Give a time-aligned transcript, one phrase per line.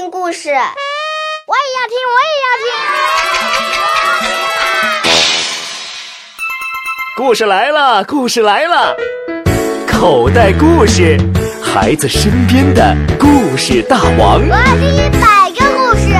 [0.00, 0.62] 听故事，我也
[1.76, 2.72] 要听，我也要听。
[7.18, 8.96] 故事来了，故事来了，
[9.86, 11.18] 口袋故事，
[11.62, 14.40] 孩子身边的故事大王。
[14.40, 16.14] 我要听一百个故事。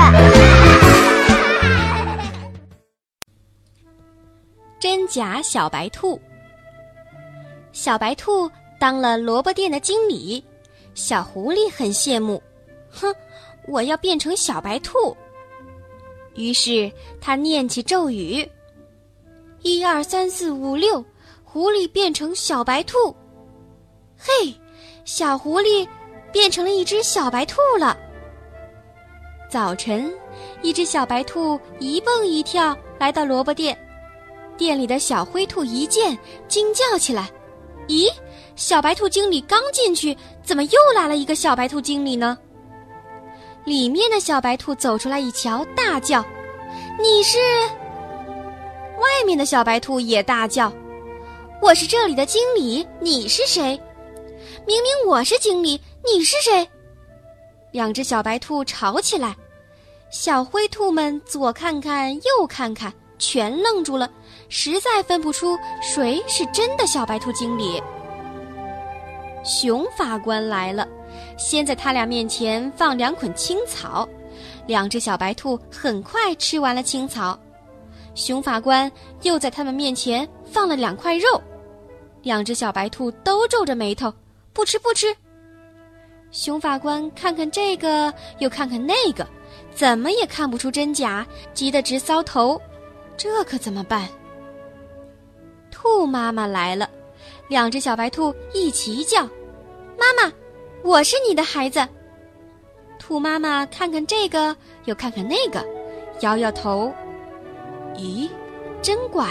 [4.79, 6.21] 真假小白兔，
[7.73, 10.45] 小白兔当了萝卜店的经理，
[10.95, 12.43] 小狐狸很羡慕。
[12.93, 13.15] 哼，
[13.67, 15.17] 我要变成小白兔。
[16.35, 18.49] 于是他念起咒语
[19.63, 21.05] ：“一二三四五六，
[21.45, 23.15] 狐狸变成小白兔。”
[24.17, 24.55] 嘿，
[25.05, 25.87] 小狐狸
[26.33, 27.97] 变成了一只小白兔了。
[29.51, 30.13] 早晨，
[30.63, 33.77] 一只小白兔一蹦一跳来到萝卜店，
[34.57, 37.29] 店里的小灰兔一见，惊叫起来
[37.89, 38.09] ：“咦，
[38.55, 42.39] 小白兔经理刚进去，怎么又来了一个小白兔经理呢？”
[43.65, 46.25] 里面的小白兔走出来一瞧，大叫
[47.01, 47.39] ：“你是！”
[48.99, 50.73] 外面的小白兔也大叫
[51.61, 53.81] ：“我是这里的经理，你是谁？
[54.67, 56.69] 明明我是经理，你是谁？”
[57.73, 59.37] 两只小白兔吵起来，
[60.11, 64.11] 小灰兔们左看看右看看，全愣住了，
[64.49, 67.81] 实在分不出谁是真的小白兔经理。
[69.45, 70.87] 熊法官来了。
[71.37, 74.09] 先在他俩面前放两捆青草，
[74.67, 77.39] 两只小白兔很快吃完了青草。
[78.15, 78.91] 熊法官
[79.23, 81.41] 又在他们面前放了两块肉，
[82.23, 84.13] 两只小白兔都皱着眉头，
[84.53, 85.15] 不吃不吃。
[86.31, 89.27] 熊法官看看这个，又看看那个，
[89.75, 92.61] 怎么也看不出真假，急得直搔头。
[93.17, 94.09] 这可怎么办？
[95.71, 96.89] 兔妈妈来了，
[97.49, 99.23] 两只小白兔一齐叫
[99.99, 100.33] ：“妈妈！”
[100.83, 101.87] 我是你的孩子。
[102.99, 105.65] 兔妈妈看看这个，又看看那个，
[106.21, 106.93] 摇摇头。
[107.97, 108.29] 咦，
[108.81, 109.29] 真怪！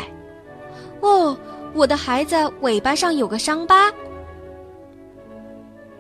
[1.02, 1.38] 哦，
[1.74, 3.92] 我的孩子尾巴上有个伤疤。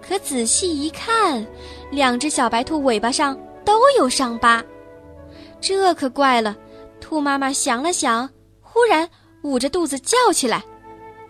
[0.01, 1.45] 可仔细一看，
[1.91, 4.63] 两只小白兔尾巴上都有伤疤，
[5.61, 6.55] 这可怪了。
[6.99, 8.29] 兔妈妈想了想，
[8.61, 9.07] 忽然
[9.43, 10.63] 捂着肚子叫起来：“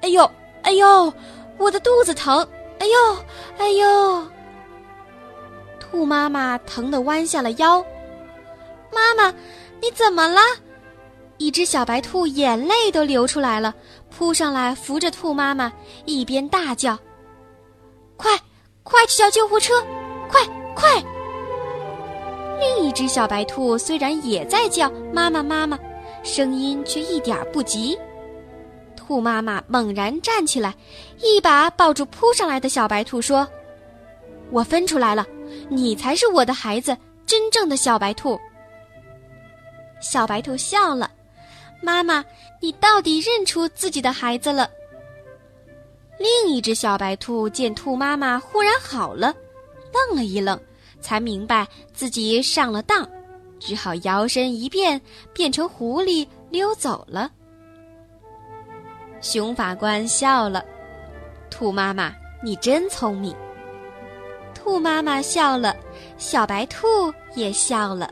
[0.02, 0.30] 哎呦，
[0.64, 1.14] 哎呦，
[1.58, 2.46] 我的肚子疼！”
[2.80, 3.18] 哎呦，
[3.58, 4.28] 哎呦！
[5.80, 7.84] 兔妈妈疼得弯下了腰。
[8.92, 9.34] 妈妈，
[9.82, 10.42] 你怎么了？
[11.38, 13.74] 一只小白兔眼泪都流出来了，
[14.10, 15.72] 扑上来扶着兔妈妈，
[16.06, 16.98] 一边大叫
[18.18, 18.38] ：“快，
[18.84, 19.74] 快去叫救护车！
[20.30, 20.42] 快，
[20.76, 21.02] 快！”
[22.60, 25.80] 另一只小白兔虽然也在叫“妈妈，妈妈”，
[26.24, 27.98] 声音却一点不急。
[29.10, 30.72] 兔妈妈猛然站起来，
[31.18, 33.48] 一把抱住扑上来的小白兔，说
[34.54, 35.26] ：“我分出来了，
[35.68, 38.40] 你才是我的孩子，真正的小白兔。”
[40.00, 41.10] 小白兔笑了
[41.82, 42.24] ：“妈妈，
[42.62, 44.70] 你到底认出自己的孩子了？”
[46.20, 49.34] 另一只小白兔见兔妈妈忽然好了，
[49.92, 50.60] 愣了一愣，
[51.02, 53.10] 才明白自己上了当，
[53.60, 55.02] 只好摇身一变，
[55.34, 57.32] 变成狐狸溜走了。
[59.22, 60.64] 熊法官笑了
[61.50, 63.36] ：“兔妈妈，你真聪明。”
[64.56, 65.76] 兔妈妈笑了，
[66.18, 68.10] 小白兔也笑了。